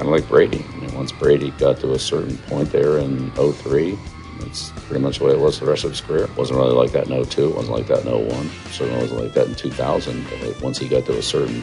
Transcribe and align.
Kind 0.00 0.14
of 0.14 0.18
like 0.18 0.30
Brady. 0.30 0.64
I 0.66 0.76
mean, 0.76 0.94
once 0.94 1.12
Brady 1.12 1.50
got 1.58 1.78
to 1.80 1.92
a 1.92 1.98
certain 1.98 2.38
point 2.38 2.72
there 2.72 2.96
in 2.96 3.30
03, 3.32 3.98
it's 4.40 4.70
pretty 4.86 5.02
much 5.02 5.18
the 5.18 5.26
way 5.26 5.32
it 5.32 5.38
was 5.38 5.60
the 5.60 5.66
rest 5.66 5.84
of 5.84 5.90
his 5.90 6.00
career. 6.00 6.24
It 6.24 6.36
wasn't 6.38 6.58
really 6.58 6.72
like 6.72 6.92
that 6.92 7.10
in 7.10 7.22
02, 7.22 7.50
it 7.50 7.54
wasn't 7.54 7.76
like 7.76 7.86
that 7.88 8.06
in 8.06 8.10
01, 8.10 8.50
certainly 8.70 8.98
wasn't 8.98 9.20
like 9.20 9.34
that 9.34 9.48
in 9.48 9.54
2000. 9.54 10.24
But 10.24 10.62
once 10.62 10.78
he 10.78 10.88
got 10.88 11.04
to 11.04 11.18
a 11.18 11.22
certain 11.22 11.62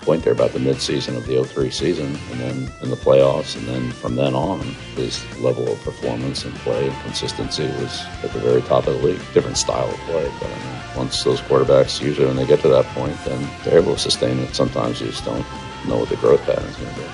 point 0.00 0.24
there 0.24 0.32
about 0.32 0.52
the 0.52 0.60
midseason 0.60 1.14
of 1.14 1.26
the 1.26 1.44
03 1.44 1.70
season 1.70 2.06
and 2.06 2.40
then 2.40 2.72
in 2.80 2.88
the 2.88 2.96
playoffs 2.96 3.54
and 3.54 3.68
then 3.68 3.90
from 3.90 4.16
then 4.16 4.34
on 4.34 4.60
his 4.96 5.22
level 5.40 5.70
of 5.70 5.78
performance 5.82 6.46
and 6.46 6.54
play 6.56 6.88
and 6.88 7.02
consistency 7.02 7.64
was 7.64 8.02
at 8.22 8.30
the 8.32 8.38
very 8.38 8.60
top 8.62 8.86
of 8.86 8.94
the 8.98 9.06
league 9.06 9.20
different 9.32 9.56
style 9.56 9.88
of 9.88 9.96
play 10.00 10.30
but 10.40 10.50
I 10.50 10.58
mean, 10.58 10.96
once 10.96 11.24
those 11.24 11.40
quarterbacks 11.40 12.02
usually 12.02 12.26
when 12.26 12.36
they 12.36 12.46
get 12.46 12.60
to 12.60 12.68
that 12.68 12.84
point 12.88 13.16
then 13.24 13.48
they're 13.64 13.78
able 13.78 13.94
to 13.94 13.98
sustain 13.98 14.38
it 14.40 14.54
sometimes 14.54 15.00
you 15.00 15.06
just 15.06 15.24
don't 15.24 15.46
know 15.88 15.96
what 15.96 16.10
the 16.10 16.16
growth 16.16 16.42
pattern 16.42 16.64
is 16.64 16.76
going 16.76 16.94
to 16.94 17.00
be 17.00 17.06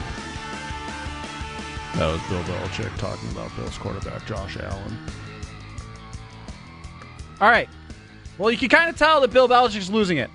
That 1.94 2.12
was 2.12 2.20
Bill 2.28 2.42
Belichick 2.44 2.96
talking 2.98 3.28
about 3.30 3.54
Bills 3.56 3.76
quarterback 3.76 4.24
Josh 4.26 4.56
Allen. 4.56 4.98
All 7.40 7.48
right. 7.50 7.68
Well, 8.38 8.50
you 8.50 8.56
can 8.56 8.68
kind 8.68 8.88
of 8.88 8.96
tell 8.96 9.20
that 9.20 9.32
Bill 9.32 9.48
Belichick's 9.48 9.90
losing 9.90 10.18
it. 10.18 10.30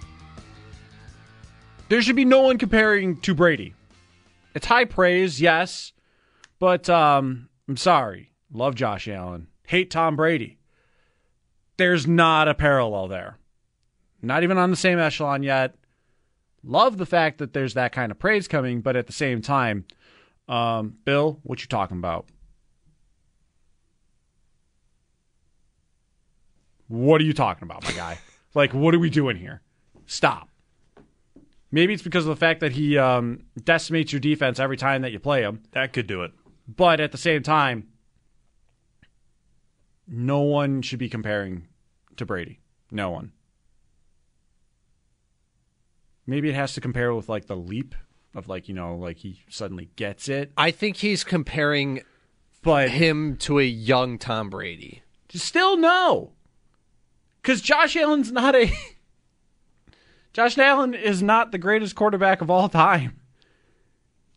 There 1.89 2.01
should 2.01 2.15
be 2.15 2.25
no 2.25 2.41
one 2.41 2.57
comparing 2.57 3.17
to 3.21 3.33
Brady. 3.33 3.73
It's 4.53 4.65
high 4.65 4.85
praise, 4.85 5.41
yes, 5.41 5.93
but 6.59 6.89
um, 6.89 7.49
I'm 7.67 7.77
sorry. 7.77 8.31
Love 8.51 8.75
Josh 8.75 9.07
Allen. 9.07 9.47
Hate 9.67 9.91
Tom 9.91 10.15
Brady. 10.15 10.57
There's 11.77 12.07
not 12.07 12.47
a 12.47 12.53
parallel 12.53 13.07
there. 13.07 13.37
Not 14.21 14.43
even 14.43 14.57
on 14.57 14.71
the 14.71 14.75
same 14.75 14.97
echelon 14.97 15.43
yet. 15.43 15.75
Love 16.63 16.97
the 16.97 17.05
fact 17.05 17.37
that 17.37 17.53
there's 17.53 17.75
that 17.75 17.91
kind 17.91 18.11
of 18.11 18.17
praise 18.17 18.47
coming, 18.47 18.81
but 18.81 18.95
at 18.95 19.07
the 19.07 19.13
same 19.13 19.41
time, 19.41 19.85
um, 20.47 20.95
Bill, 21.05 21.39
what 21.43 21.61
you 21.61 21.67
talking 21.67 21.97
about? 21.97 22.27
What 26.87 27.19
are 27.19 27.23
you 27.23 27.33
talking 27.33 27.63
about, 27.63 27.83
my 27.83 27.91
guy? 27.91 28.19
like, 28.53 28.73
what 28.73 28.93
are 28.93 28.99
we 28.99 29.09
doing 29.09 29.37
here? 29.37 29.61
Stop. 30.05 30.49
Maybe 31.71 31.93
it's 31.93 32.03
because 32.03 32.25
of 32.25 32.29
the 32.29 32.35
fact 32.35 32.59
that 32.59 32.73
he 32.73 32.97
um, 32.97 33.43
decimates 33.63 34.13
your 34.13 34.19
defense 34.19 34.59
every 34.59 34.77
time 34.77 35.01
that 35.01 35.11
you 35.11 35.19
play 35.19 35.41
him. 35.41 35.63
That 35.71 35.93
could 35.93 36.07
do 36.07 36.23
it. 36.23 36.31
But 36.67 36.99
at 36.99 37.11
the 37.11 37.17
same 37.17 37.43
time, 37.43 37.87
no 40.07 40.41
one 40.41 40.81
should 40.81 40.99
be 40.99 41.09
comparing 41.09 41.67
to 42.17 42.25
Brady. 42.25 42.59
No 42.91 43.09
one. 43.09 43.31
Maybe 46.27 46.49
it 46.49 46.55
has 46.55 46.73
to 46.73 46.81
compare 46.81 47.13
with 47.13 47.29
like 47.29 47.47
the 47.47 47.55
leap 47.55 47.95
of 48.35 48.47
like, 48.47 48.67
you 48.67 48.75
know, 48.75 48.95
like 48.95 49.17
he 49.17 49.41
suddenly 49.49 49.89
gets 49.95 50.29
it. 50.29 50.51
I 50.57 50.71
think 50.71 50.97
he's 50.97 51.23
comparing 51.23 52.01
but 52.61 52.89
him 52.89 53.37
to 53.37 53.59
a 53.59 53.63
young 53.63 54.17
Tom 54.17 54.49
Brady. 54.49 55.01
Still 55.29 55.77
no. 55.77 56.33
Cuz 57.43 57.61
Josh 57.61 57.95
Allen's 57.95 58.31
not 58.31 58.55
a 58.55 58.71
Josh 60.33 60.57
Allen 60.57 60.93
is 60.93 61.23
not 61.23 61.53
the 61.53 61.57
greatest 61.57 61.95
quarterback 61.95 62.41
of 62.41 62.49
all 62.49 62.67
time. 62.67 63.21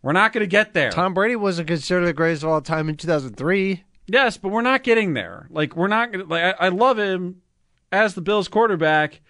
We're 0.01 0.13
not 0.13 0.33
going 0.33 0.43
to 0.43 0.47
get 0.47 0.73
there. 0.73 0.91
Tom 0.91 1.13
Brady 1.13 1.35
wasn't 1.35 1.67
considered 1.67 2.07
the 2.07 2.13
greatest 2.13 2.45
of 2.45 2.51
all 2.51 2.61
time 2.61 2.89
in 2.89 2.97
2003. 2.97 3.83
Yes, 4.07 4.37
but 4.37 4.51
we're 4.51 4.63
not 4.63 4.85
getting 4.85 5.15
there. 5.15 5.49
Like 5.51 5.75
we're 5.75 5.89
not 5.89 6.13
gonna, 6.13 6.25
like 6.25 6.43
I, 6.43 6.67
I 6.67 6.69
love 6.69 6.99
him 6.99 7.43
as 7.91 8.15
the 8.15 8.21
Bills 8.21 8.49
quarterback, 8.49 9.21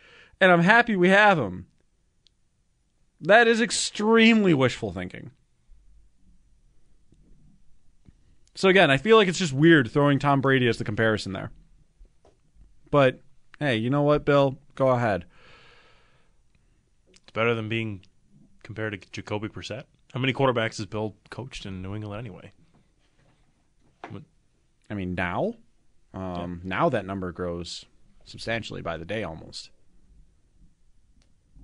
and 0.41 0.53
I'm 0.53 0.61
happy 0.61 0.95
we 0.95 1.09
have 1.09 1.39
him. 1.39 1.67
That 3.21 3.49
is 3.49 3.61
extremely 3.61 4.55
wishful 4.55 4.93
thinking. 4.93 5.33
So 8.55 8.69
again, 8.69 8.91
I 8.91 8.97
feel 8.97 9.17
like 9.17 9.29
it's 9.29 9.39
just 9.39 9.53
weird 9.53 9.91
throwing 9.91 10.19
Tom 10.19 10.41
Brady 10.41 10.69
as 10.69 10.79
the 10.79 10.85
comparison 10.85 11.33
there. 11.33 11.51
But 12.91 13.21
hey, 13.61 13.77
you 13.77 13.91
know 13.91 14.03
what, 14.03 14.25
Bill? 14.25 14.59
Go 14.75 14.89
ahead. 14.89 15.27
It's 17.13 17.33
better 17.33 17.55
than 17.55 17.69
being 17.69 18.03
compared 18.63 19.01
to 19.01 19.11
Jacoby 19.11 19.49
Brissett. 19.49 19.85
How 20.13 20.21
many 20.21 20.33
quarterbacks 20.33 20.79
has 20.79 20.87
Bill 20.87 21.15
coached 21.31 21.67
in 21.67 21.83
New 21.83 21.95
England 21.95 22.19
anyway? 22.19 22.53
I 24.91 24.95
mean, 24.95 25.15
now, 25.15 25.55
um, 26.15 26.61
now 26.65 26.89
that 26.89 27.05
number 27.05 27.31
grows 27.31 27.85
substantially 28.25 28.81
by 28.81 28.97
the 28.97 29.05
day 29.05 29.23
almost. 29.23 29.71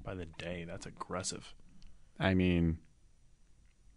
By 0.04 0.15
the 0.15 0.26
day, 0.26 0.65
that's 0.66 0.87
aggressive. 0.87 1.54
I 2.20 2.34
mean, 2.34 2.78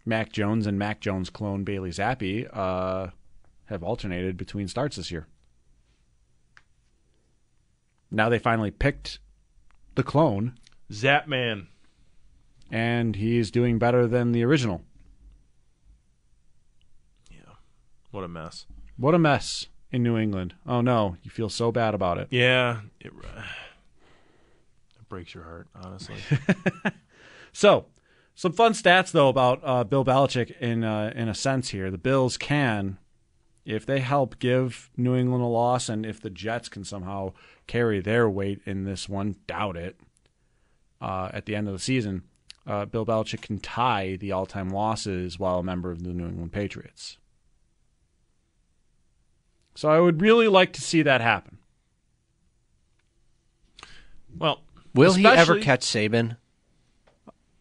Mac 0.05 0.31
Jones 0.31 0.65
and 0.65 0.79
Mac 0.79 1.01
Jones 1.01 1.29
clone 1.29 1.63
Bailey 1.63 1.89
Zappe 1.91 2.47
uh, 2.53 3.07
have 3.65 3.83
alternated 3.83 4.37
between 4.37 4.67
starts 4.67 4.95
this 4.95 5.11
year. 5.11 5.27
Now 8.09 8.29
they 8.29 8.39
finally 8.39 8.71
picked 8.71 9.19
the 9.95 10.03
clone, 10.03 10.57
Zap 10.91 11.27
Man. 11.27 11.67
and 12.71 13.15
he's 13.17 13.51
doing 13.51 13.77
better 13.77 14.07
than 14.07 14.31
the 14.31 14.43
original. 14.45 14.81
Yeah. 17.29 17.55
What 18.11 18.23
a 18.23 18.29
mess. 18.29 18.65
What 18.95 19.13
a 19.13 19.19
mess 19.19 19.67
in 19.91 20.03
New 20.03 20.17
England. 20.17 20.55
Oh 20.65 20.79
no, 20.79 21.17
you 21.21 21.29
feel 21.29 21.49
so 21.49 21.71
bad 21.71 21.93
about 21.93 22.17
it. 22.17 22.27
Yeah. 22.31 22.81
It, 23.01 23.11
uh, 23.11 23.41
it 23.41 23.66
breaks 25.09 25.33
your 25.33 25.43
heart, 25.43 25.67
honestly. 25.75 26.17
So, 27.57 27.87
some 28.35 28.53
fun 28.53 28.73
stats 28.73 29.11
though 29.11 29.29
about 29.29 29.61
uh, 29.63 29.83
Bill 29.83 30.05
Belichick 30.05 30.55
in 30.59 30.83
uh, 30.83 31.11
in 31.15 31.27
a 31.27 31.33
sense 31.33 31.69
here. 31.69 31.89
The 31.89 31.97
Bills 31.97 32.37
can, 32.37 32.99
if 33.65 33.83
they 33.83 33.99
help 33.99 34.37
give 34.37 34.91
New 34.95 35.15
England 35.15 35.43
a 35.43 35.47
loss, 35.47 35.89
and 35.89 36.05
if 36.05 36.21
the 36.21 36.29
Jets 36.29 36.69
can 36.69 36.83
somehow 36.83 37.33
carry 37.65 37.99
their 37.99 38.29
weight 38.29 38.61
in 38.67 38.83
this 38.83 39.09
one, 39.09 39.37
doubt 39.47 39.75
it. 39.75 39.99
Uh, 41.01 41.29
at 41.33 41.47
the 41.47 41.55
end 41.55 41.67
of 41.67 41.73
the 41.73 41.79
season, 41.79 42.21
uh, 42.67 42.85
Bill 42.85 43.07
Belichick 43.07 43.41
can 43.41 43.57
tie 43.57 44.17
the 44.17 44.31
all-time 44.31 44.69
losses 44.69 45.39
while 45.39 45.57
a 45.57 45.63
member 45.63 45.89
of 45.89 46.03
the 46.03 46.13
New 46.13 46.27
England 46.27 46.51
Patriots. 46.51 47.17
So 49.73 49.89
I 49.89 49.99
would 49.99 50.21
really 50.21 50.47
like 50.47 50.73
to 50.73 50.81
see 50.81 51.01
that 51.01 51.21
happen. 51.21 51.57
well, 54.37 54.61
Will 54.97 55.13
he 55.13 55.25
ever 55.25 55.59
catch 55.59 55.81
Saban? 55.81 56.37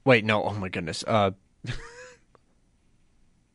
Wait, 0.04 0.24
no. 0.24 0.44
Oh 0.44 0.54
my 0.54 0.68
goodness. 0.68 1.04
Uh, 1.06 1.32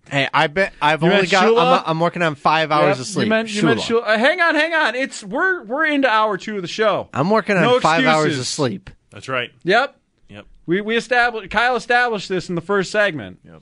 hey, 0.10 0.28
I 0.33 0.48
bet 0.48 0.74
I've 0.81 1.01
You 1.01 1.12
only 1.12 1.28
got. 1.28 1.45
I'm, 1.57 1.83
I'm 1.86 2.00
working 2.00 2.22
on 2.22 2.36
five 2.36 2.72
hours 2.72 2.98
Yep, 2.98 3.00
of 3.00 3.06
sleep. 3.07 3.25
You 3.25 3.30
meant, 3.30 3.54
you 3.54 3.63
meant 3.63 3.80
Shula. 3.80 4.01
Shula. 4.01 4.07
Uh, 4.07 4.18
hang 4.18 4.42
on, 4.42 4.56
hang 4.56 4.74
on. 4.74 4.95
It's 4.95 5.24
we're 5.24 5.63
we're 5.63 5.86
into 5.86 6.10
hour 6.10 6.38
two 6.38 6.57
of 6.57 6.62
the 6.62 6.68
show. 6.68 7.10
I'm 7.13 7.30
working 7.30 7.56
on 7.57 7.63
No 7.63 7.80
five 7.80 8.06
hours 8.06 8.38
of 8.38 8.45
sleep. 8.48 8.89
that's 9.12 9.30
right. 9.30 9.51
Yep. 9.63 9.95
Yep. 10.30 10.45
We 10.66 10.81
we 10.81 10.98
established 10.98 11.50
Kyle 11.51 11.75
established 11.75 12.30
this 12.30 12.50
in 12.50 12.56
the 12.56 12.62
first 12.62 12.92
segment. 12.92 13.39
Yep. 13.45 13.62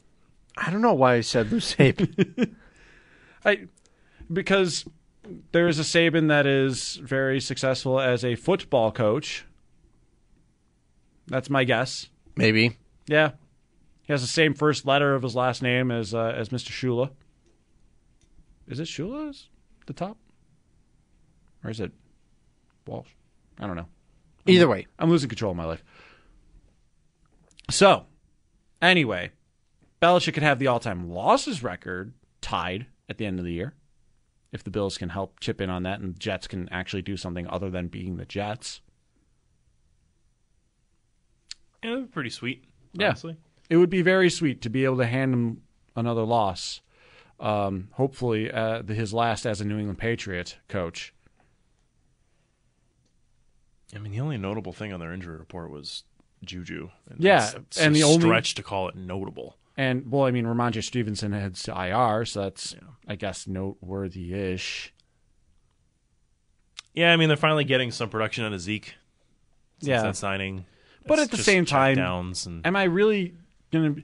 I 0.58 0.72
don't 0.72 0.82
know 0.82 0.94
why 0.94 1.16
I 1.16 1.22
said 1.22 1.52
Lou 1.52 1.60
Saban. 1.60 2.56
I 3.46 3.68
because 4.34 4.86
there 5.52 5.68
is 5.68 5.80
a 5.80 5.84
Saban 5.84 6.28
that 6.30 6.46
is 6.48 6.96
very 6.96 7.40
successful 7.40 8.00
as 8.00 8.26
a 8.26 8.36
football 8.36 8.92
coach. 8.92 9.46
That's 11.30 11.50
my 11.50 11.64
guess. 11.64 12.10
Maybe. 12.36 12.78
Yeah, 13.08 13.32
he 14.04 14.14
has 14.14 14.22
the 14.22 14.28
same 14.28 14.54
first 14.54 14.86
letter 14.86 15.16
of 15.16 15.24
his 15.24 15.36
last 15.36 15.62
name 15.62 15.92
as 15.92 16.14
uh, 16.14 16.34
as 16.36 16.50
Mr. 16.50 16.72
Shula. 16.72 17.12
Is 18.68 18.80
it 18.80 18.88
Shula's 18.88 19.50
the 19.88 19.94
top, 19.94 20.18
or 21.64 21.70
is 21.70 21.80
it 21.80 21.92
Walsh? 22.88 23.10
I 23.60 23.68
don't 23.68 23.76
know. 23.76 23.88
Either 24.46 24.68
way, 24.68 24.88
I'm 24.98 25.10
losing 25.10 25.30
control 25.30 25.52
of 25.52 25.58
my 25.58 25.66
life. 25.66 25.84
So, 27.70 28.06
anyway, 28.82 29.32
Belichick 30.02 30.34
could 30.34 30.44
have 30.44 30.60
the 30.60 30.68
all-time 30.68 31.10
losses 31.10 31.62
record 31.62 32.14
tied 32.42 32.88
at 33.08 33.18
the 33.18 33.26
end 33.26 33.38
of 33.38 33.46
the 33.46 33.54
year 33.54 33.74
if 34.52 34.64
the 34.64 34.72
Bills 34.72 34.98
can 34.98 35.10
help 35.10 35.40
chip 35.40 35.62
in 35.62 35.70
on 35.70 35.84
that 35.84 36.00
and 36.00 36.16
the 36.16 36.20
Jets 36.20 36.48
can 36.48 36.68
actually 36.70 37.02
do 37.02 37.18
something 37.18 37.48
other 37.48 37.70
than 37.70 37.88
being 37.88 38.18
the 38.18 38.26
Jets. 38.26 38.82
Yeah, 41.84 41.92
that'd 41.92 42.06
be 42.08 42.12
pretty 42.12 42.30
sweet. 42.30 42.64
Yeah. 42.94 43.08
Honestly. 43.10 43.36
It 43.70 43.78
would 43.78 43.90
be 43.90 44.02
very 44.02 44.30
sweet 44.30 44.62
to 44.64 44.70
be 44.70 44.84
able 44.86 44.98
to 44.98 45.06
hand 45.06 45.34
him 45.34 45.62
another 45.96 46.24
loss. 46.24 46.82
Um, 47.40 47.90
hopefully, 47.94 48.52
uh, 48.52 48.84
his 48.84 49.14
last 49.14 49.46
as 49.46 49.62
a 49.62 49.66
New 49.66 49.78
England 49.78 49.98
Patriot 50.00 50.58
coach. 50.68 51.14
I 53.96 54.00
mean, 54.00 54.12
the 54.12 54.20
only 54.20 54.38
notable 54.38 54.74
thing 54.74 54.94
on 54.94 55.00
their 55.00 55.14
injury 55.14 55.38
report 55.38 55.72
was 55.72 56.04
Juju. 56.44 56.90
And 57.10 57.20
Yeah, 57.24 57.46
it's, 57.46 57.54
it's 57.56 57.80
and 57.80 57.96
a 57.96 58.00
the 58.00 58.04
only- 58.04 58.20
stretch 58.22 58.56
to 58.56 58.64
call 58.64 58.88
it 58.90 58.96
notable. 58.96 59.56
And 59.78 60.12
well, 60.12 60.24
I 60.26 60.32
mean, 60.32 60.46
Rhamondre 60.46 60.84
Stevenson 60.84 61.32
heads 61.32 61.64
to 61.64 61.72
IR, 61.72 62.26
so 62.26 62.42
that's 62.42 62.76
I 63.08 63.16
guess 63.16 63.48
noteworthy-ish. 63.48 64.94
Yeah, 66.94 67.14
I 67.14 67.16
mean, 67.16 67.30
they're 67.30 67.38
finally 67.38 67.64
getting 67.64 67.92
some 67.92 68.10
production 68.10 68.44
out 68.44 68.52
of 68.52 68.60
Zeke. 68.60 68.96
Since 69.80 69.88
Yeah. 69.88 70.02
that 70.02 70.18
signing. 70.18 70.66
But 71.10 71.20
at 71.20 71.32
the 71.32 71.38
same 71.38 71.66
time, 71.66 71.98
checkdowns 71.98 72.46
and 72.46 72.66
am 72.66 72.76
I 72.76 72.84
really 72.84 73.34
gonna? 73.72 73.96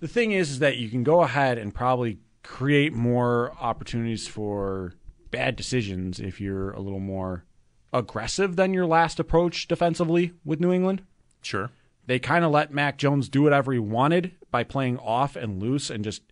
The 0.00 0.08
thing 0.08 0.32
is, 0.32 0.50
is 0.50 0.58
that 0.60 0.76
you 0.76 0.88
can 0.88 1.02
go 1.02 1.22
ahead 1.22 1.58
and 1.58 1.74
probably 1.74 2.18
create 2.42 2.92
more 2.92 3.52
opportunities 3.60 4.26
for 4.26 4.94
bad 5.30 5.56
decisions 5.56 6.20
if 6.20 6.40
you're 6.40 6.72
a 6.72 6.80
little 6.80 7.00
more 7.00 7.44
aggressive 7.92 8.56
than 8.56 8.74
your 8.74 8.86
last 8.86 9.20
approach 9.20 9.68
defensively 9.68 10.32
with 10.44 10.60
New 10.60 10.72
England. 10.72 11.02
sure. 11.40 11.70
They 12.06 12.18
kind 12.18 12.44
of 12.44 12.50
let 12.50 12.72
Mac 12.72 12.98
Jones 12.98 13.28
do 13.28 13.42
whatever 13.42 13.72
he 13.72 13.78
wanted 13.78 14.32
by 14.50 14.64
playing 14.64 14.98
off 14.98 15.36
and 15.36 15.62
loose 15.62 15.88
and 15.88 16.02
just 16.02 16.22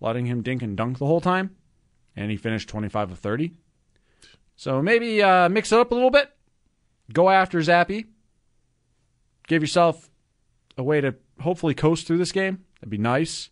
letting 0.00 0.24
him 0.24 0.42
dink 0.42 0.62
and 0.62 0.76
dunk 0.76 0.98
the 0.98 1.06
whole 1.06 1.20
time. 1.20 1.54
And 2.16 2.30
he 2.30 2.38
finished 2.38 2.70
25 2.70 3.12
of 3.12 3.18
30. 3.18 3.52
So 4.56 4.80
maybe 4.80 5.22
uh, 5.22 5.50
mix 5.50 5.72
it 5.72 5.78
up 5.78 5.90
a 5.90 5.94
little 5.94 6.10
bit. 6.10 6.30
Go 7.12 7.28
after 7.28 7.58
Zappe. 7.58 8.06
Give 9.48 9.62
yourself 9.62 10.10
a 10.76 10.82
way 10.82 11.00
to 11.00 11.14
hopefully 11.40 11.74
coast 11.74 12.06
through 12.06 12.18
this 12.18 12.32
game. 12.32 12.64
That'd 12.80 12.90
be 12.90 12.98
nice. 12.98 13.50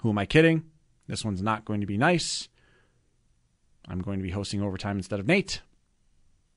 Who 0.00 0.10
am 0.10 0.18
I 0.18 0.26
kidding? 0.26 0.64
This 1.06 1.24
one's 1.24 1.42
not 1.42 1.64
going 1.64 1.80
to 1.80 1.86
be 1.86 1.96
nice. 1.96 2.48
I'm 3.88 4.00
going 4.00 4.18
to 4.18 4.22
be 4.22 4.30
hosting 4.30 4.62
overtime 4.62 4.96
instead 4.98 5.18
of 5.18 5.26
Nate. 5.26 5.62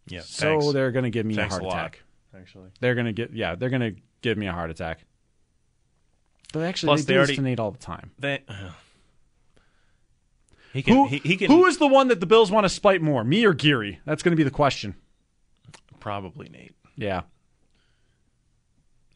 Yeah. 0.08 0.22
So 0.22 0.60
thanks. 0.60 0.74
they're 0.74 0.92
going 0.92 1.06
to 1.06 1.10
give 1.10 1.26
me 1.26 1.36
Thanks 1.36 1.56
a 1.56 1.60
heart 1.60 1.64
a 1.64 1.68
lot. 1.68 1.78
attack. 1.78 2.04
actually. 2.38 2.70
They're 2.82 2.96
gonna 2.96 3.14
get 3.14 3.34
yeah, 3.34 3.56
they're 3.56 3.70
gonna 3.70 3.92
give 4.22 4.38
me 4.38 4.48
a 4.48 4.52
heart 4.52 4.70
attack. 4.70 5.06
But 6.54 6.64
actually, 6.64 6.88
Plus, 6.90 7.06
they, 7.06 7.14
they 7.14 7.18
already- 7.18 7.36
to 7.36 7.42
Nate 7.42 7.60
all 7.60 7.72
the 7.72 7.78
time. 7.78 8.12
They, 8.20 8.44
uh, 8.48 8.72
he 10.74 10.82
can. 10.84 10.96
Who, 10.96 11.08
he, 11.08 11.18
he 11.20 11.38
can. 11.38 11.48
who 11.50 11.66
is 11.66 11.78
the 11.78 11.88
one 11.88 12.10
that 12.10 12.20
the 12.20 12.26
Bills 12.26 12.52
want 12.52 12.66
to 12.66 12.70
spite 12.70 13.02
more, 13.02 13.24
me 13.24 13.46
or 13.46 13.54
Geary? 13.54 14.00
That's 14.06 14.22
going 14.24 14.32
to 14.34 14.38
be 14.38 14.44
the 14.44 14.52
question. 14.52 14.96
probably 16.00 16.50
Nate? 16.50 16.74
Yeah, 16.98 17.22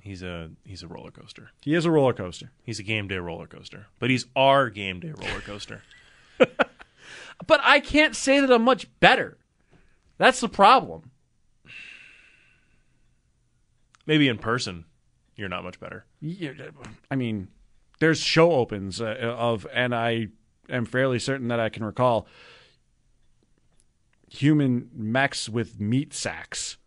He's 0.06 0.22
a 0.22 0.52
he's 0.64 0.84
a 0.84 0.88
roller 0.88 1.10
coaster. 1.10 1.50
he 1.62 1.74
is 1.74 1.84
a 1.84 1.92
roller 1.92 2.14
coaster. 2.14 2.52
He's 2.64 2.80
a 2.80 2.84
game 2.84 3.08
day 3.08 3.18
roller 3.18 3.48
coaster. 3.48 3.88
But 4.00 4.12
he's 4.12 4.28
our 4.36 4.70
game 4.70 5.00
day 5.00 5.14
roller 5.18 5.42
coaster. 5.42 5.82
But 7.48 7.60
I 7.64 7.80
can't 7.80 8.16
say 8.16 8.40
that 8.40 8.52
I'm 8.52 8.64
much 8.64 8.88
better. 9.00 9.38
That's 10.18 10.40
the 10.40 10.50
problem. 10.50 11.12
Maybe 14.06 14.28
in 14.28 14.38
person, 14.38 14.86
you're 15.36 15.50
not 15.50 15.64
much 15.64 15.80
better. 15.80 16.06
Yeah, 16.22 16.52
I 17.12 17.16
mean, 17.16 17.50
there's 18.00 18.20
show 18.20 18.54
opens 18.54 19.02
uh, 19.02 19.36
of, 19.38 19.68
and 19.74 19.94
I 19.94 20.28
am 20.70 20.86
fairly 20.86 21.20
certain 21.20 21.50
that 21.50 21.60
I 21.60 21.70
can 21.70 21.84
recall 21.84 22.28
human 24.30 24.90
mechs 24.94 25.50
with 25.50 25.80
meat 25.80 26.14
sacks. 26.14 26.78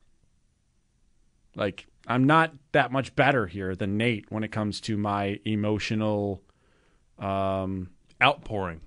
Like, 1.54 1.86
I'm 2.08 2.24
not 2.24 2.54
that 2.72 2.90
much 2.90 3.14
better 3.14 3.46
here 3.46 3.76
than 3.76 3.98
Nate 3.98 4.24
when 4.30 4.42
it 4.42 4.50
comes 4.50 4.80
to 4.82 4.96
my 4.96 5.38
emotional. 5.44 6.42
Um, 7.18 7.90
Outpouring. 8.22 8.80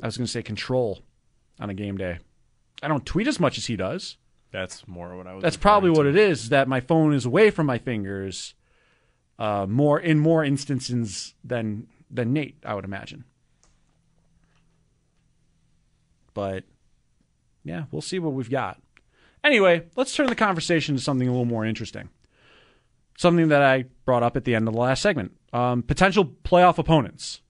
I 0.00 0.06
was 0.06 0.16
going 0.16 0.26
to 0.26 0.30
say 0.30 0.42
control 0.42 1.02
on 1.58 1.70
a 1.70 1.74
game 1.74 1.96
day. 1.96 2.18
I 2.82 2.88
don't 2.88 3.04
tweet 3.04 3.26
as 3.26 3.40
much 3.40 3.58
as 3.58 3.66
he 3.66 3.74
does. 3.74 4.16
That's 4.52 4.86
more 4.86 5.16
what 5.16 5.26
I 5.26 5.34
was. 5.34 5.42
That's 5.42 5.56
probably 5.56 5.90
what 5.90 6.06
it 6.06 6.16
is. 6.16 6.50
That 6.50 6.68
my 6.68 6.80
phone 6.80 7.12
is 7.12 7.24
away 7.24 7.50
from 7.50 7.66
my 7.66 7.78
fingers, 7.78 8.54
uh, 9.38 9.66
more 9.68 9.98
in 9.98 10.18
more 10.18 10.44
instances 10.44 11.34
than 11.42 11.88
than 12.10 12.32
Nate, 12.32 12.56
I 12.64 12.74
would 12.74 12.84
imagine. 12.84 13.24
But 16.34 16.64
yeah, 17.64 17.84
we'll 17.90 18.00
see 18.00 18.18
what 18.18 18.32
we've 18.32 18.50
got. 18.50 18.80
Anyway, 19.44 19.86
let's 19.96 20.14
turn 20.14 20.26
the 20.26 20.34
conversation 20.34 20.96
to 20.96 21.02
something 21.02 21.28
a 21.28 21.30
little 21.30 21.44
more 21.44 21.64
interesting. 21.64 22.08
Something 23.16 23.48
that 23.48 23.62
I 23.62 23.84
brought 24.04 24.22
up 24.22 24.36
at 24.36 24.44
the 24.44 24.54
end 24.54 24.68
of 24.68 24.74
the 24.74 24.80
last 24.80 25.02
segment: 25.02 25.32
um, 25.52 25.82
potential 25.82 26.24
playoff 26.24 26.78
opponents. 26.78 27.40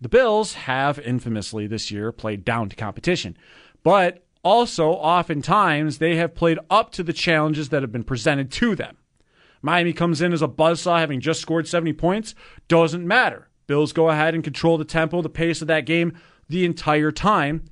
The 0.00 0.08
Bills 0.08 0.54
have 0.54 0.98
infamously 0.98 1.68
this 1.68 1.92
year 1.92 2.10
played 2.10 2.44
down 2.44 2.68
to 2.68 2.76
competition, 2.76 3.36
but 3.84 4.24
also 4.42 4.90
oftentimes 4.90 5.98
they 5.98 6.16
have 6.16 6.34
played 6.34 6.58
up 6.68 6.90
to 6.92 7.04
the 7.04 7.12
challenges 7.12 7.68
that 7.68 7.82
have 7.82 7.92
been 7.92 8.02
presented 8.02 8.50
to 8.52 8.74
them. 8.74 8.96
Miami 9.62 9.92
comes 9.92 10.20
in 10.20 10.32
as 10.32 10.42
a 10.42 10.48
buzzsaw 10.48 10.98
having 10.98 11.20
just 11.20 11.40
scored 11.40 11.68
70 11.68 11.92
points, 11.92 12.34
doesn't 12.66 13.06
matter. 13.06 13.48
Bills 13.68 13.92
go 13.92 14.10
ahead 14.10 14.34
and 14.34 14.42
control 14.42 14.76
the 14.76 14.84
tempo, 14.84 15.22
the 15.22 15.28
pace 15.28 15.62
of 15.62 15.68
that 15.68 15.86
game 15.86 16.18
the 16.48 16.64
entire 16.64 17.12
time 17.12 17.64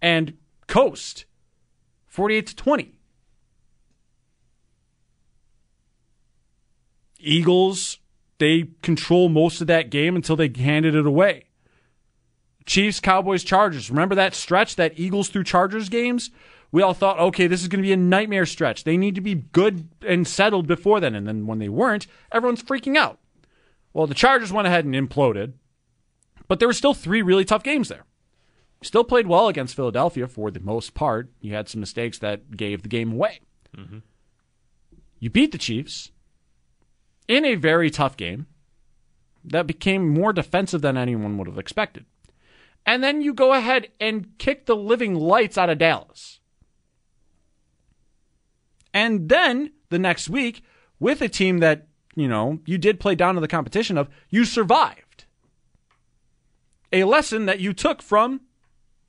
and 0.00 0.36
coast 0.66 1.26
48 2.14 2.46
to 2.46 2.54
20. 2.54 2.92
Eagles, 7.18 7.98
they 8.38 8.68
control 8.82 9.28
most 9.28 9.60
of 9.60 9.66
that 9.66 9.90
game 9.90 10.14
until 10.14 10.36
they 10.36 10.48
handed 10.56 10.94
it 10.94 11.06
away. 11.06 11.46
Chiefs, 12.66 13.00
Cowboys, 13.00 13.42
Chargers. 13.42 13.90
Remember 13.90 14.14
that 14.14 14.36
stretch, 14.36 14.76
that 14.76 14.96
Eagles 14.96 15.28
through 15.28 15.42
Chargers 15.42 15.88
games? 15.88 16.30
We 16.70 16.82
all 16.82 16.94
thought, 16.94 17.18
okay, 17.18 17.48
this 17.48 17.62
is 17.62 17.68
going 17.68 17.82
to 17.82 17.86
be 17.86 17.92
a 17.92 17.96
nightmare 17.96 18.46
stretch. 18.46 18.84
They 18.84 18.96
need 18.96 19.16
to 19.16 19.20
be 19.20 19.34
good 19.34 19.88
and 20.06 20.24
settled 20.24 20.68
before 20.68 21.00
then. 21.00 21.16
And 21.16 21.26
then 21.26 21.48
when 21.48 21.58
they 21.58 21.68
weren't, 21.68 22.06
everyone's 22.30 22.62
freaking 22.62 22.96
out. 22.96 23.18
Well, 23.92 24.06
the 24.06 24.14
Chargers 24.14 24.52
went 24.52 24.68
ahead 24.68 24.84
and 24.84 24.94
imploded, 24.94 25.54
but 26.46 26.60
there 26.60 26.68
were 26.68 26.74
still 26.74 26.94
three 26.94 27.22
really 27.22 27.44
tough 27.44 27.64
games 27.64 27.88
there. 27.88 28.04
Still 28.84 29.02
played 29.02 29.26
well 29.26 29.48
against 29.48 29.74
Philadelphia 29.74 30.28
for 30.28 30.50
the 30.50 30.60
most 30.60 30.92
part. 30.92 31.30
You 31.40 31.54
had 31.54 31.70
some 31.70 31.80
mistakes 31.80 32.18
that 32.18 32.54
gave 32.54 32.82
the 32.82 32.88
game 32.90 33.12
away. 33.12 33.40
Mm-hmm. 33.74 34.00
You 35.18 35.30
beat 35.30 35.52
the 35.52 35.58
Chiefs 35.58 36.12
in 37.26 37.46
a 37.46 37.54
very 37.54 37.88
tough 37.88 38.14
game 38.14 38.46
that 39.42 39.66
became 39.66 40.06
more 40.06 40.34
defensive 40.34 40.82
than 40.82 40.98
anyone 40.98 41.38
would 41.38 41.46
have 41.46 41.58
expected. 41.58 42.04
And 42.84 43.02
then 43.02 43.22
you 43.22 43.32
go 43.32 43.54
ahead 43.54 43.88
and 43.98 44.36
kick 44.36 44.66
the 44.66 44.76
living 44.76 45.14
lights 45.14 45.56
out 45.56 45.70
of 45.70 45.78
Dallas. 45.78 46.40
And 48.92 49.30
then 49.30 49.72
the 49.88 49.98
next 49.98 50.28
week, 50.28 50.62
with 51.00 51.22
a 51.22 51.28
team 51.30 51.60
that, 51.60 51.86
you 52.14 52.28
know, 52.28 52.58
you 52.66 52.76
did 52.76 53.00
play 53.00 53.14
down 53.14 53.34
to 53.36 53.40
the 53.40 53.48
competition 53.48 53.96
of, 53.96 54.10
you 54.28 54.44
survived. 54.44 55.24
A 56.92 57.04
lesson 57.04 57.46
that 57.46 57.60
you 57.60 57.72
took 57.72 58.02
from 58.02 58.42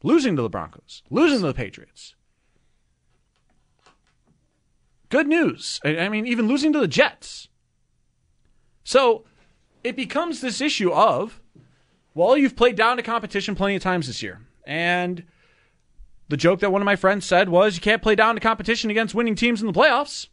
losing 0.04 0.36
to 0.36 0.42
the 0.42 0.50
Broncos, 0.50 1.04
losing 1.10 1.40
to 1.40 1.48
the 1.48 1.54
Patriots. 1.54 2.16
Good 5.10 5.28
news. 5.28 5.80
I 5.84 5.98
I 5.98 6.10
mean, 6.10 6.26
even 6.26 6.48
losing 6.48 6.74
to 6.74 6.80
the 6.80 6.88
Jets. 6.88 7.48
So 8.84 9.26
it 9.84 9.96
becomes 9.96 10.42
this 10.42 10.62
issue 10.62 10.92
of, 10.92 11.42
well, 12.14 12.38
you've 12.38 12.56
played 12.56 12.76
down 12.76 12.98
to 12.98 13.04
competition 13.04 13.56
plenty 13.56 13.76
of 13.76 13.84
times 13.84 14.08
this 14.08 14.24
year. 14.24 14.42
And 14.66 15.24
the 16.28 16.38
joke 16.38 16.60
that 16.60 16.72
one 16.72 16.82
of 16.82 16.86
my 16.86 16.96
friends 16.96 17.26
said 17.26 17.50
was 17.50 17.76
you 17.76 17.82
can't 17.82 18.02
play 18.02 18.16
down 18.16 18.36
to 18.36 18.42
competition 18.42 18.90
against 18.90 19.16
winning 19.16 19.36
teams 19.36 19.62
in 19.62 19.68
the 19.68 19.74
playoffs. 19.74 20.28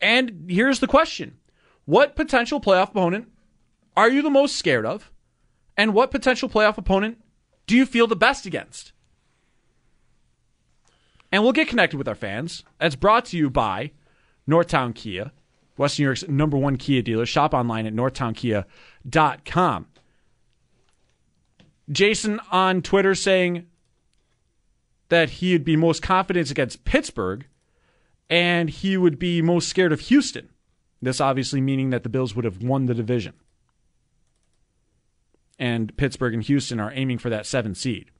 And 0.00 0.46
here's 0.48 0.80
the 0.80 0.86
question 0.86 1.38
What 1.84 2.16
potential 2.16 2.60
playoff 2.60 2.90
opponent 2.90 3.28
are 3.96 4.10
you 4.10 4.22
the 4.22 4.30
most 4.30 4.56
scared 4.56 4.86
of? 4.86 5.10
And 5.76 5.94
what 5.94 6.10
potential 6.10 6.48
playoff 6.48 6.78
opponent 6.78 7.18
do 7.66 7.76
you 7.76 7.86
feel 7.86 8.06
the 8.06 8.16
best 8.16 8.46
against? 8.46 8.92
And 11.30 11.42
we'll 11.42 11.52
get 11.52 11.68
connected 11.68 11.96
with 11.96 12.08
our 12.08 12.14
fans. 12.14 12.62
That's 12.78 12.96
brought 12.96 13.24
to 13.26 13.36
you 13.36 13.48
by 13.48 13.92
Northtown 14.48 14.94
Kia. 14.94 15.32
Western 15.76 16.04
New 16.04 16.08
York's 16.08 16.28
number 16.28 16.58
one 16.58 16.76
Kia 16.76 17.00
dealer. 17.00 17.24
Shop 17.24 17.54
online 17.54 17.86
at 17.86 17.94
northtownkia.com. 17.94 19.86
Jason 21.90 22.40
on 22.50 22.82
Twitter 22.82 23.14
saying 23.14 23.66
that 25.08 25.30
he 25.30 25.52
would 25.52 25.64
be 25.64 25.76
most 25.76 26.02
confident 26.02 26.50
against 26.50 26.84
Pittsburgh 26.84 27.46
and 28.30 28.70
he 28.70 28.96
would 28.96 29.18
be 29.18 29.42
most 29.42 29.68
scared 29.68 29.92
of 29.92 30.00
Houston. 30.00 30.48
This 31.00 31.20
obviously 31.20 31.60
meaning 31.60 31.90
that 31.90 32.02
the 32.02 32.08
Bills 32.08 32.34
would 32.34 32.44
have 32.44 32.62
won 32.62 32.86
the 32.86 32.94
division. 32.94 33.34
And 35.62 35.96
Pittsburgh 35.96 36.34
and 36.34 36.42
Houston 36.42 36.80
are 36.80 36.90
aiming 36.92 37.18
for 37.18 37.30
that 37.30 37.46
seven 37.46 37.76
seed. 37.76 38.10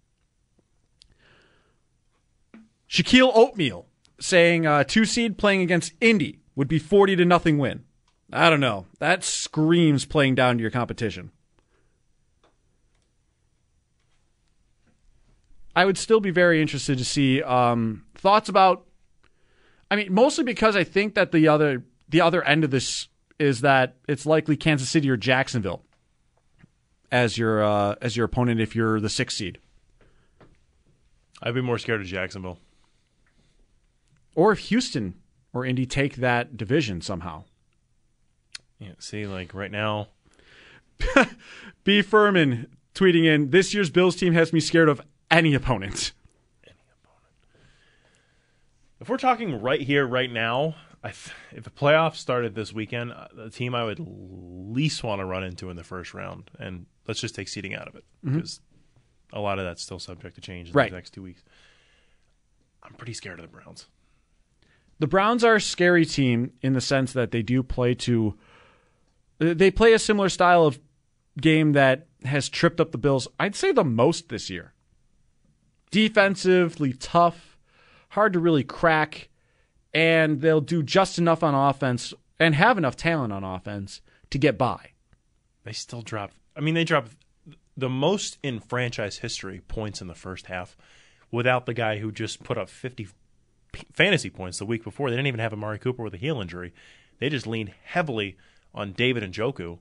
Shaquille 2.88 3.32
Oatmeal 3.34 3.86
saying 4.20 4.64
uh, 4.64 4.84
two 4.84 5.04
seed 5.04 5.38
playing 5.38 5.60
against 5.60 5.92
Indy 6.00 6.38
would 6.54 6.68
be 6.68 6.78
40 6.78 7.16
to 7.16 7.24
nothing 7.24 7.58
win. 7.58 7.82
I 8.32 8.48
don't 8.48 8.60
know. 8.60 8.86
That 9.00 9.24
screams 9.24 10.04
playing 10.04 10.36
down 10.36 10.58
to 10.58 10.62
your 10.62 10.70
competition. 10.70 11.32
I 15.74 15.84
would 15.84 15.98
still 15.98 16.20
be 16.20 16.30
very 16.30 16.62
interested 16.62 16.96
to 16.98 17.04
see 17.04 17.42
um, 17.42 18.04
thoughts 18.14 18.50
about. 18.50 18.86
I 19.90 19.96
mean, 19.96 20.14
mostly 20.14 20.44
because 20.44 20.76
I 20.76 20.84
think 20.84 21.16
that 21.16 21.32
the 21.32 21.48
other 21.48 21.82
the 22.08 22.20
other 22.20 22.44
end 22.44 22.62
of 22.62 22.70
this 22.70 23.08
is 23.40 23.62
that 23.62 23.96
it's 24.06 24.26
likely 24.26 24.56
Kansas 24.56 24.88
City 24.88 25.10
or 25.10 25.16
Jacksonville 25.16 25.82
as 27.12 27.36
your 27.38 27.62
uh, 27.62 27.94
as 28.00 28.16
your 28.16 28.24
opponent 28.24 28.60
if 28.60 28.74
you're 28.74 28.98
the 28.98 29.10
sixth 29.10 29.36
seed, 29.36 29.58
I'd 31.42 31.54
be 31.54 31.60
more 31.60 31.78
scared 31.78 32.00
of 32.00 32.06
Jacksonville. 32.06 32.58
or 34.34 34.50
if 34.52 34.58
Houston 34.60 35.14
or 35.52 35.64
Indy 35.66 35.84
take 35.86 36.16
that 36.16 36.56
division 36.56 37.02
somehow. 37.02 37.44
Yeah, 38.78 38.92
see, 38.98 39.26
like 39.26 39.54
right 39.54 39.70
now, 39.70 40.08
B. 41.84 42.02
Furman 42.02 42.66
tweeting 42.94 43.26
in 43.26 43.50
this 43.50 43.74
year's 43.74 43.90
Bills 43.90 44.16
team 44.16 44.32
has 44.32 44.52
me 44.52 44.58
scared 44.60 44.88
of 44.88 45.00
any 45.30 45.54
opponent. 45.54 46.12
Any 46.66 46.74
opponent. 47.02 47.24
If 49.00 49.08
we're 49.08 49.18
talking 49.18 49.60
right 49.60 49.80
here, 49.80 50.06
right 50.06 50.32
now, 50.32 50.74
I 51.04 51.08
th- 51.08 51.36
if 51.52 51.64
the 51.64 51.70
playoffs 51.70 52.16
started 52.16 52.54
this 52.54 52.72
weekend, 52.72 53.12
uh, 53.12 53.28
the 53.34 53.50
team 53.50 53.74
I 53.74 53.84
would 53.84 54.00
least 54.00 55.04
want 55.04 55.20
to 55.20 55.24
run 55.26 55.44
into 55.44 55.70
in 55.70 55.76
the 55.76 55.84
first 55.84 56.14
round, 56.14 56.50
and 56.58 56.86
let's 57.06 57.20
just 57.20 57.34
take 57.34 57.48
seeding 57.48 57.74
out 57.74 57.88
of 57.88 57.94
it 57.94 58.04
mm-hmm. 58.24 58.36
because 58.36 58.60
a 59.32 59.40
lot 59.40 59.58
of 59.58 59.64
that's 59.64 59.82
still 59.82 59.98
subject 59.98 60.34
to 60.34 60.40
change 60.40 60.68
in 60.68 60.74
Right. 60.74 60.90
the 60.90 60.96
next 60.96 61.10
two 61.10 61.22
weeks. 61.22 61.42
I'm 62.82 62.94
pretty 62.94 63.14
scared 63.14 63.38
of 63.38 63.50
the 63.50 63.56
Browns. 63.56 63.86
The 64.98 65.06
Browns 65.06 65.42
are 65.44 65.56
a 65.56 65.60
scary 65.60 66.04
team 66.04 66.52
in 66.62 66.74
the 66.74 66.80
sense 66.80 67.12
that 67.12 67.30
they 67.30 67.42
do 67.42 67.62
play 67.62 67.94
to 67.94 68.36
they 69.38 69.70
play 69.70 69.92
a 69.92 69.98
similar 69.98 70.28
style 70.28 70.64
of 70.64 70.78
game 71.40 71.72
that 71.72 72.06
has 72.24 72.48
tripped 72.48 72.80
up 72.80 72.92
the 72.92 72.98
Bills, 72.98 73.26
I'd 73.40 73.56
say 73.56 73.72
the 73.72 73.84
most 73.84 74.28
this 74.28 74.48
year. 74.48 74.72
Defensively 75.90 76.92
tough, 76.92 77.58
hard 78.10 78.32
to 78.34 78.38
really 78.38 78.62
crack, 78.62 79.28
and 79.92 80.40
they'll 80.40 80.60
do 80.60 80.82
just 80.82 81.18
enough 81.18 81.42
on 81.42 81.54
offense 81.54 82.14
and 82.38 82.54
have 82.54 82.78
enough 82.78 82.96
talent 82.96 83.32
on 83.32 83.44
offense 83.44 84.00
to 84.30 84.38
get 84.38 84.56
by. 84.56 84.90
They 85.64 85.72
still 85.72 86.02
drop. 86.02 86.32
I 86.56 86.60
mean, 86.60 86.74
they 86.74 86.84
dropped 86.84 87.12
the 87.76 87.88
most 87.88 88.38
in 88.42 88.60
franchise 88.60 89.18
history 89.18 89.60
points 89.66 90.00
in 90.00 90.08
the 90.08 90.14
first 90.14 90.46
half 90.46 90.76
without 91.30 91.66
the 91.66 91.74
guy 91.74 91.98
who 91.98 92.12
just 92.12 92.42
put 92.42 92.58
up 92.58 92.68
50 92.68 93.08
fantasy 93.92 94.30
points 94.30 94.58
the 94.58 94.66
week 94.66 94.84
before. 94.84 95.10
They 95.10 95.16
didn't 95.16 95.28
even 95.28 95.40
have 95.40 95.52
Amari 95.52 95.78
Cooper 95.78 96.02
with 96.02 96.14
a 96.14 96.18
heel 96.18 96.40
injury. 96.40 96.74
They 97.18 97.28
just 97.28 97.46
leaned 97.46 97.72
heavily 97.84 98.36
on 98.74 98.92
David 98.92 99.22
Njoku, 99.22 99.78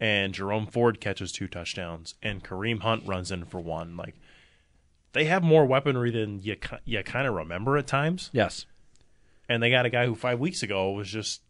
and 0.00 0.34
Jerome 0.34 0.66
Ford 0.66 1.00
catches 1.00 1.32
two 1.32 1.48
touchdowns, 1.48 2.14
and 2.22 2.44
Kareem 2.44 2.80
Hunt 2.80 3.06
runs 3.06 3.30
in 3.30 3.44
for 3.44 3.60
one. 3.60 3.96
Like 3.96 4.16
they 5.12 5.24
have 5.26 5.42
more 5.42 5.64
weaponry 5.64 6.10
than 6.10 6.40
you 6.40 6.56
you 6.84 7.02
kind 7.02 7.26
of 7.26 7.34
remember 7.34 7.76
at 7.78 7.86
times. 7.86 8.30
Yes. 8.32 8.66
And 9.48 9.62
they 9.62 9.70
got 9.70 9.86
a 9.86 9.90
guy 9.90 10.06
who 10.06 10.14
five 10.14 10.40
weeks 10.40 10.62
ago 10.62 10.92
was 10.92 11.08
just 11.08 11.42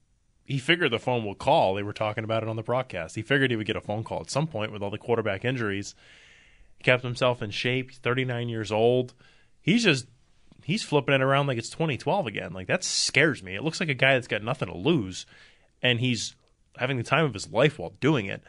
he 0.52 0.58
figured 0.58 0.90
the 0.90 0.98
phone 0.98 1.24
would 1.24 1.38
call. 1.38 1.72
They 1.72 1.82
were 1.82 1.94
talking 1.94 2.24
about 2.24 2.42
it 2.42 2.48
on 2.48 2.56
the 2.56 2.62
broadcast. 2.62 3.14
He 3.14 3.22
figured 3.22 3.50
he 3.50 3.56
would 3.56 3.66
get 3.66 3.74
a 3.74 3.80
phone 3.80 4.04
call 4.04 4.20
at 4.20 4.30
some 4.30 4.46
point 4.46 4.70
with 4.70 4.82
all 4.82 4.90
the 4.90 4.98
quarterback 4.98 5.46
injuries. 5.46 5.94
He 6.76 6.84
kept 6.84 7.02
himself 7.02 7.40
in 7.40 7.50
shape. 7.50 7.88
He's 7.88 7.98
39 7.98 8.50
years 8.50 8.70
old. 8.70 9.14
He's 9.62 9.82
just 9.82 10.08
he's 10.62 10.82
flipping 10.82 11.14
it 11.14 11.22
around 11.22 11.46
like 11.46 11.56
it's 11.56 11.70
2012 11.70 12.26
again. 12.26 12.52
Like 12.52 12.66
that 12.66 12.84
scares 12.84 13.42
me. 13.42 13.54
It 13.54 13.62
looks 13.62 13.80
like 13.80 13.88
a 13.88 13.94
guy 13.94 14.12
that's 14.12 14.26
got 14.26 14.42
nothing 14.42 14.68
to 14.68 14.76
lose, 14.76 15.24
and 15.80 16.00
he's 16.00 16.36
having 16.76 16.98
the 16.98 17.02
time 17.02 17.24
of 17.24 17.32
his 17.32 17.50
life 17.50 17.78
while 17.78 17.94
doing 17.98 18.26
it. 18.26 18.42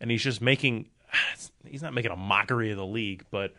And 0.00 0.12
he's 0.12 0.22
just 0.22 0.40
making 0.40 0.90
he's 1.66 1.82
not 1.82 1.92
making 1.92 2.12
a 2.12 2.16
mockery 2.16 2.70
of 2.70 2.76
the 2.76 2.86
league, 2.86 3.24
but 3.32 3.52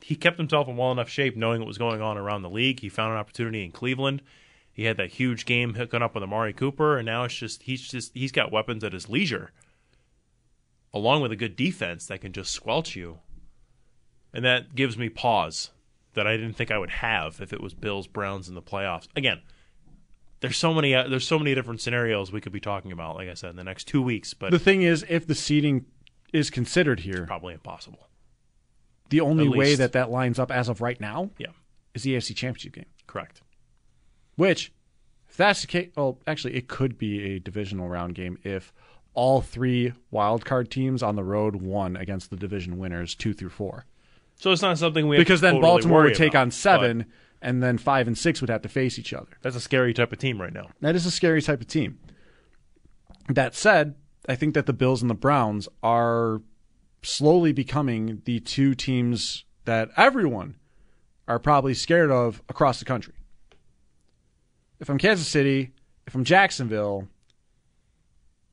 he 0.00 0.16
kept 0.16 0.38
himself 0.38 0.68
in 0.68 0.78
well 0.78 0.90
enough 0.90 1.10
shape 1.10 1.36
knowing 1.36 1.60
what 1.60 1.68
was 1.68 1.76
going 1.76 2.00
on 2.00 2.16
around 2.16 2.40
the 2.40 2.48
league. 2.48 2.80
He 2.80 2.88
found 2.88 3.12
an 3.12 3.18
opportunity 3.18 3.62
in 3.62 3.72
Cleveland. 3.72 4.22
He 4.78 4.84
had 4.84 4.96
that 4.98 5.10
huge 5.10 5.44
game 5.44 5.74
hooking 5.74 6.02
up 6.02 6.14
with 6.14 6.22
Amari 6.22 6.52
Cooper, 6.52 6.98
and 6.98 7.04
now 7.06 7.24
it's 7.24 7.34
just 7.34 7.64
he's 7.64 7.82
just 7.90 8.12
he's 8.14 8.30
got 8.30 8.52
weapons 8.52 8.84
at 8.84 8.92
his 8.92 9.08
leisure, 9.08 9.50
along 10.94 11.20
with 11.20 11.32
a 11.32 11.36
good 11.36 11.56
defense 11.56 12.06
that 12.06 12.20
can 12.20 12.32
just 12.32 12.52
squelch 12.52 12.94
you, 12.94 13.18
and 14.32 14.44
that 14.44 14.76
gives 14.76 14.96
me 14.96 15.08
pause 15.08 15.70
that 16.14 16.28
I 16.28 16.36
didn't 16.36 16.52
think 16.52 16.70
I 16.70 16.78
would 16.78 16.90
have 16.90 17.40
if 17.40 17.52
it 17.52 17.60
was 17.60 17.74
Bills 17.74 18.06
Browns 18.06 18.48
in 18.48 18.54
the 18.54 18.62
playoffs. 18.62 19.08
Again, 19.16 19.40
there's 20.38 20.56
so 20.56 20.72
many 20.72 20.94
uh, 20.94 21.08
there's 21.08 21.26
so 21.26 21.40
many 21.40 21.56
different 21.56 21.80
scenarios 21.80 22.30
we 22.30 22.40
could 22.40 22.52
be 22.52 22.60
talking 22.60 22.92
about. 22.92 23.16
Like 23.16 23.28
I 23.28 23.34
said, 23.34 23.50
in 23.50 23.56
the 23.56 23.64
next 23.64 23.88
two 23.88 24.00
weeks, 24.00 24.32
but 24.32 24.52
The 24.52 24.60
thing 24.60 24.82
is, 24.82 25.04
if 25.08 25.26
the 25.26 25.34
seeding 25.34 25.86
is 26.32 26.50
considered 26.50 27.00
here, 27.00 27.26
probably 27.26 27.54
impossible. 27.54 28.06
the 29.10 29.22
only 29.22 29.48
way 29.48 29.74
that 29.74 29.90
that 29.94 30.08
lines 30.08 30.38
up 30.38 30.52
as 30.52 30.68
of 30.68 30.80
right 30.80 31.00
now 31.00 31.30
Yeah, 31.36 31.48
is 31.94 32.04
the 32.04 32.14
AFC 32.14 32.36
Championship 32.36 32.74
game. 32.74 32.86
correct. 33.08 33.42
Which, 34.38 34.72
if 35.28 35.36
that's 35.36 35.62
the 35.62 35.66
case, 35.66 35.90
well, 35.96 36.20
actually, 36.24 36.54
it 36.54 36.68
could 36.68 36.96
be 36.96 37.34
a 37.34 37.40
divisional 37.40 37.88
round 37.88 38.14
game 38.14 38.38
if 38.44 38.72
all 39.14 39.40
three 39.40 39.92
wild 40.12 40.44
card 40.44 40.70
teams 40.70 41.02
on 41.02 41.16
the 41.16 41.24
road 41.24 41.56
won 41.56 41.96
against 41.96 42.30
the 42.30 42.36
division 42.36 42.78
winners 42.78 43.16
two 43.16 43.34
through 43.34 43.48
four. 43.48 43.84
So 44.36 44.52
it's 44.52 44.62
not 44.62 44.78
something 44.78 45.08
we 45.08 45.16
have 45.16 45.26
Because 45.26 45.40
then 45.40 45.54
totally 45.54 45.68
Baltimore 45.68 46.02
would 46.04 46.14
take 46.14 46.34
about, 46.34 46.42
on 46.42 46.50
seven, 46.52 47.06
and 47.42 47.60
then 47.60 47.78
five 47.78 48.06
and 48.06 48.16
six 48.16 48.40
would 48.40 48.48
have 48.48 48.62
to 48.62 48.68
face 48.68 48.96
each 48.96 49.12
other. 49.12 49.26
That's 49.42 49.56
a 49.56 49.60
scary 49.60 49.92
type 49.92 50.12
of 50.12 50.18
team 50.18 50.40
right 50.40 50.54
now. 50.54 50.68
That 50.82 50.94
is 50.94 51.04
a 51.04 51.10
scary 51.10 51.42
type 51.42 51.60
of 51.60 51.66
team. 51.66 51.98
That 53.28 53.56
said, 53.56 53.96
I 54.28 54.36
think 54.36 54.54
that 54.54 54.66
the 54.66 54.72
Bills 54.72 55.02
and 55.02 55.10
the 55.10 55.16
Browns 55.16 55.68
are 55.82 56.42
slowly 57.02 57.52
becoming 57.52 58.22
the 58.24 58.38
two 58.38 58.76
teams 58.76 59.44
that 59.64 59.88
everyone 59.96 60.54
are 61.26 61.40
probably 61.40 61.74
scared 61.74 62.12
of 62.12 62.40
across 62.48 62.78
the 62.78 62.84
country. 62.84 63.14
If 64.80 64.88
I'm 64.88 64.98
Kansas 64.98 65.26
City, 65.26 65.72
if 66.06 66.14
I'm 66.14 66.24
Jacksonville, 66.24 67.08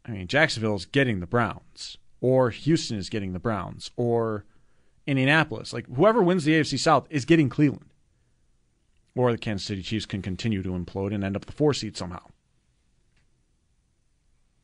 I 0.06 0.12
mean, 0.12 0.28
Jacksonville 0.28 0.76
is 0.76 0.86
getting 0.86 1.20
the 1.20 1.28
Browns, 1.28 1.98
or 2.20 2.50
Houston 2.50 2.98
is 2.98 3.10
getting 3.10 3.34
the 3.34 3.40
Browns, 3.40 3.92
or 3.96 4.46
Indianapolis. 5.06 5.72
Like, 5.72 5.88
whoever 5.88 6.22
wins 6.22 6.44
the 6.44 6.54
AFC 6.54 6.80
South 6.80 7.08
is 7.10 7.26
getting 7.26 7.50
Cleveland. 7.50 7.92
Or 9.16 9.32
the 9.32 9.38
Kansas 9.38 9.68
City 9.68 9.82
Chiefs 9.82 10.06
can 10.06 10.22
continue 10.22 10.62
to 10.64 10.70
implode 10.70 11.14
and 11.14 11.24
end 11.24 11.36
up 11.36 11.46
the 11.46 11.54
four 11.54 11.74
seed 11.74 11.96
somehow. 11.96 12.24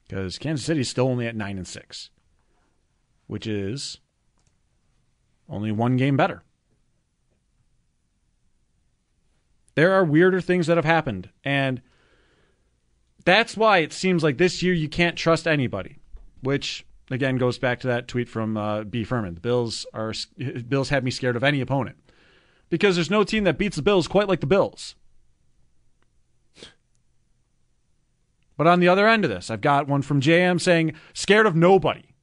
Because 0.07 0.37
Kansas 0.37 0.65
City 0.65 0.81
is 0.81 0.89
still 0.89 1.07
only 1.07 1.25
at 1.25 1.35
nine 1.35 1.57
and 1.57 1.67
six, 1.67 2.09
which 3.27 3.47
is 3.47 3.99
only 5.47 5.71
one 5.71 5.95
game 5.95 6.17
better. 6.17 6.43
There 9.81 9.93
are 9.93 10.05
weirder 10.05 10.41
things 10.41 10.67
that 10.67 10.77
have 10.77 10.85
happened, 10.85 11.31
and 11.43 11.81
that's 13.25 13.57
why 13.57 13.79
it 13.79 13.91
seems 13.91 14.21
like 14.21 14.37
this 14.37 14.61
year 14.61 14.75
you 14.75 14.87
can't 14.87 15.17
trust 15.17 15.47
anybody. 15.47 15.97
Which 16.43 16.85
again 17.09 17.37
goes 17.37 17.57
back 17.57 17.79
to 17.79 17.87
that 17.87 18.07
tweet 18.07 18.29
from 18.29 18.57
uh, 18.57 18.83
B. 18.83 19.03
Furman. 19.03 19.33
The 19.33 19.41
Bills 19.41 19.87
are 19.91 20.13
Bills 20.69 20.89
had 20.89 21.03
me 21.03 21.09
scared 21.09 21.35
of 21.35 21.43
any 21.43 21.61
opponent 21.61 21.97
because 22.69 22.93
there's 22.93 23.09
no 23.09 23.23
team 23.23 23.43
that 23.45 23.57
beats 23.57 23.75
the 23.75 23.81
Bills 23.81 24.07
quite 24.07 24.27
like 24.27 24.39
the 24.39 24.45
Bills. 24.45 24.93
But 28.57 28.67
on 28.67 28.81
the 28.81 28.87
other 28.87 29.07
end 29.07 29.25
of 29.25 29.31
this, 29.31 29.49
I've 29.49 29.61
got 29.61 29.87
one 29.87 30.03
from 30.03 30.21
JM 30.21 30.61
saying 30.61 30.93
scared 31.15 31.47
of 31.47 31.55
nobody. 31.55 32.13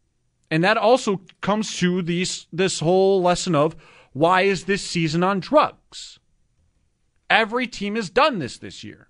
And 0.48 0.62
that 0.62 0.76
also 0.76 1.22
comes 1.40 1.76
to 1.78 2.02
these 2.02 2.46
this 2.52 2.78
whole 2.78 3.20
lesson 3.20 3.56
of 3.56 3.74
why 4.12 4.42
is 4.42 4.66
this 4.66 4.84
season 4.84 5.24
on 5.24 5.40
drugs? 5.40 6.20
Every 7.30 7.66
team 7.66 7.94
has 7.96 8.10
done 8.10 8.38
this 8.38 8.58
this 8.58 8.82
year, 8.82 9.08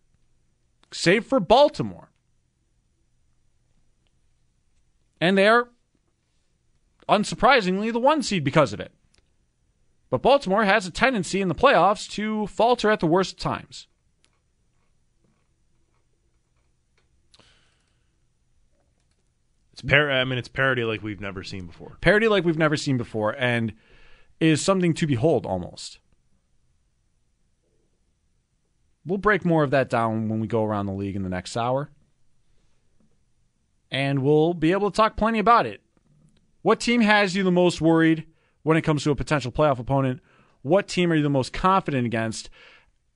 save 0.92 1.24
for 1.24 1.40
Baltimore. 1.40 2.10
And 5.20 5.36
they're, 5.36 5.68
unsurprisingly, 7.08 7.92
the 7.92 7.98
one 8.00 8.22
seed 8.22 8.44
because 8.44 8.72
of 8.72 8.80
it. 8.80 8.92
But 10.10 10.22
Baltimore 10.22 10.64
has 10.64 10.86
a 10.86 10.90
tendency 10.90 11.40
in 11.40 11.48
the 11.48 11.54
playoffs 11.54 12.08
to 12.12 12.46
falter 12.46 12.90
at 12.90 13.00
the 13.00 13.06
worst 13.06 13.38
times. 13.38 13.88
It's 19.72 19.82
par- 19.82 20.10
I 20.10 20.24
mean, 20.24 20.38
it's 20.38 20.48
parody 20.48 20.82
like 20.82 21.02
we've 21.02 21.20
never 21.20 21.44
seen 21.44 21.66
before. 21.66 21.98
Parody 22.00 22.26
like 22.26 22.44
we've 22.44 22.58
never 22.58 22.76
seen 22.76 22.96
before, 22.96 23.36
and 23.38 23.74
is 24.40 24.60
something 24.60 24.92
to 24.94 25.06
behold 25.06 25.46
almost. 25.46 25.98
We'll 29.08 29.18
break 29.18 29.44
more 29.44 29.64
of 29.64 29.70
that 29.70 29.88
down 29.88 30.28
when 30.28 30.38
we 30.38 30.46
go 30.46 30.62
around 30.62 30.84
the 30.84 30.92
league 30.92 31.16
in 31.16 31.22
the 31.22 31.30
next 31.30 31.56
hour. 31.56 31.88
And 33.90 34.22
we'll 34.22 34.52
be 34.52 34.72
able 34.72 34.90
to 34.90 34.96
talk 34.96 35.16
plenty 35.16 35.38
about 35.38 35.64
it. 35.64 35.80
What 36.60 36.78
team 36.78 37.00
has 37.00 37.34
you 37.34 37.42
the 37.42 37.50
most 37.50 37.80
worried 37.80 38.26
when 38.64 38.76
it 38.76 38.82
comes 38.82 39.04
to 39.04 39.10
a 39.10 39.16
potential 39.16 39.50
playoff 39.50 39.78
opponent? 39.78 40.20
What 40.60 40.88
team 40.88 41.10
are 41.10 41.14
you 41.14 41.22
the 41.22 41.30
most 41.30 41.54
confident 41.54 42.04
against? 42.04 42.50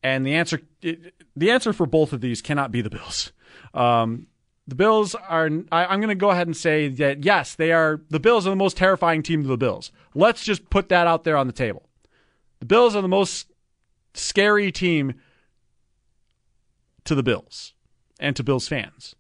And 0.03 0.25
the 0.25 0.35
answer, 0.35 0.63
the 0.81 1.51
answer 1.51 1.75
for 1.75 1.85
both 1.85 2.15
of 2.15 2.23
these 2.23 2.41
cannot 2.41 2.73
be 2.73 2.81
the 2.81 2.89
Bills. 2.89 3.33
Um, 3.75 4.29
the 4.67 4.75
Bills 4.75 5.15
are. 5.15 5.51
I, 5.71 5.85
I'm 5.85 6.01
going 6.01 6.09
to 6.09 6.15
go 6.15 6.31
ahead 6.31 6.47
and 6.47 6.57
say 6.57 6.89
that 6.89 7.25
yes, 7.25 7.55
they 7.55 7.71
are. 7.71 8.01
The 8.09 8.21
Bills 8.21 8.47
are 8.47 8.51
the 8.51 8.57
most 8.57 8.79
terrifying 8.79 9.23
team 9.23 9.43
to 9.43 9.49
the 9.49 9.59
Bills. 9.59 9.93
Let's 10.15 10.43
just 10.43 10.71
put 10.71 10.89
that 10.89 11.07
out 11.07 11.25
there 11.25 11.37
on 11.37 11.47
the 11.47 11.53
table. 11.53 11.83
The 12.61 12.67
Bills 12.67 12.97
are 12.97 13.03
the 13.03 13.09
most 13.09 13.53
scary 14.15 14.73
team 14.73 15.15
to 17.05 17.15
the 17.15 17.23
Bills 17.23 17.75
and 18.21 18.37
to 18.37 18.45
Bills 18.45 18.69
fans. 18.69 19.15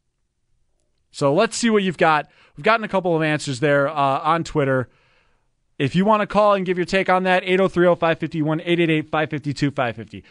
So 1.10 1.32
let's 1.32 1.56
see 1.56 1.70
what 1.70 1.82
you've 1.82 1.98
got. 1.98 2.28
We've 2.56 2.64
gotten 2.64 2.84
a 2.84 2.88
couple 2.88 3.14
of 3.14 3.22
answers 3.22 3.60
there 3.60 3.88
uh, 3.88 4.20
on 4.20 4.44
Twitter. 4.44 4.88
If 5.78 5.94
you 5.94 6.04
want 6.04 6.20
to 6.20 6.26
call 6.26 6.54
and 6.54 6.64
give 6.64 6.78
your 6.78 6.86
take 6.86 7.08
on 7.08 7.24
that, 7.24 7.42
803 7.44 7.86
551 7.86 8.60
888 8.60 9.10
552 9.10 9.70
550. 9.70 10.24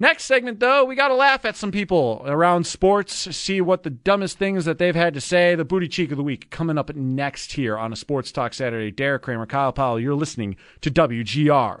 Next 0.00 0.24
segment, 0.26 0.60
though, 0.60 0.84
we 0.84 0.94
got 0.94 1.08
to 1.08 1.14
laugh 1.14 1.44
at 1.44 1.56
some 1.56 1.72
people 1.72 2.22
around 2.24 2.68
sports, 2.68 3.36
see 3.36 3.60
what 3.60 3.82
the 3.82 3.90
dumbest 3.90 4.38
things 4.38 4.64
that 4.64 4.78
they've 4.78 4.94
had 4.94 5.12
to 5.14 5.20
say. 5.20 5.56
The 5.56 5.64
booty 5.64 5.88
cheek 5.88 6.12
of 6.12 6.16
the 6.16 6.22
week 6.22 6.50
coming 6.50 6.78
up 6.78 6.94
next 6.94 7.52
here 7.52 7.76
on 7.76 7.92
a 7.92 7.96
Sports 7.96 8.30
Talk 8.30 8.54
Saturday. 8.54 8.92
Derek 8.92 9.22
Kramer, 9.22 9.46
Kyle 9.46 9.72
Powell, 9.72 9.98
you're 9.98 10.14
listening 10.14 10.56
to 10.82 10.90
WGR. 10.90 11.80